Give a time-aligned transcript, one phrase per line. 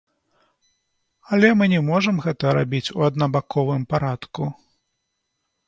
[1.35, 4.43] Але мы не можам гэта рабіць у аднабаковым парадку.